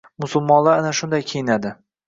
[0.23, 1.79] Musulmonlar ana shunday kiyinadi.